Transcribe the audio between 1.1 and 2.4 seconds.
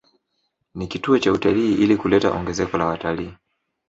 cha utalii ili kuleta